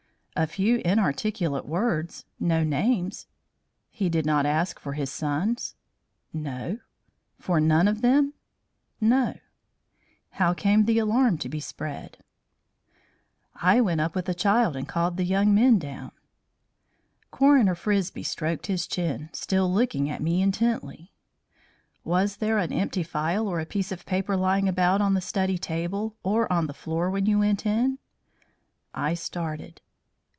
[0.33, 3.27] "A few inarticulate words, no names."
[3.91, 5.75] "He did not ask for his sons?"
[6.31, 6.79] "No."
[7.37, 8.33] "For none of them?"
[9.01, 9.35] "No."
[10.31, 12.19] "How came the alarm to be spread?"
[13.61, 16.11] "I went up with the child and called the young men down."
[17.29, 21.11] Coroner Frisbie stroked his chin, still looking at me intently.
[22.05, 25.57] "Was there an empty phial or a piece of paper lying about on the study
[25.59, 27.99] table or on the floor when you went in?"
[28.93, 29.81] I started.